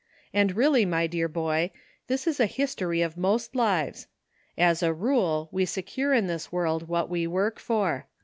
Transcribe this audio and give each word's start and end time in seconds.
And 0.33 0.55
really, 0.55 0.83
my 0.83 1.05
dear 1.05 1.27
boy, 1.27 1.69
this 2.07 2.25
is 2.25 2.39
a 2.39 2.47
history 2.47 3.03
of 3.03 3.17
most 3.19 3.55
lives. 3.55 4.07
As 4.57 4.81
a 4.81 4.91
rule 4.95 5.47
we 5.51 5.63
secure 5.63 6.11
in 6.11 6.25
this 6.25 6.51
world 6.51 6.87
what 6.87 7.07
we 7.07 7.27
work 7.27 7.59
for. 7.59 8.07